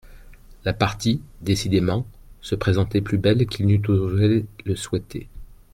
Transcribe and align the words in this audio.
La 0.65 0.73
partie, 0.73 1.21
décidément, 1.41 2.07
se 2.41 2.55
présentait 2.55 3.01
plus 3.01 3.19
belle 3.19 3.45
qu'il 3.45 3.67
n'eût 3.67 3.83
osé 3.87 4.47
le 4.65 4.75
souhaiter. 4.75 5.27